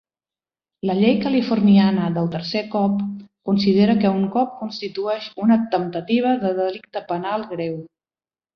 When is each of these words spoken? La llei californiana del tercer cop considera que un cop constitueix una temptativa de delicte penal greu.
La 0.89 0.93
llei 1.01 1.17
californiana 1.25 2.07
del 2.15 2.29
tercer 2.37 2.63
cop 2.77 3.03
considera 3.51 3.97
que 4.01 4.15
un 4.21 4.25
cop 4.37 4.57
constitueix 4.63 5.29
una 5.45 5.59
temptativa 5.77 6.33
de 6.47 6.53
delicte 6.63 7.07
penal 7.15 7.47
greu. 7.55 7.79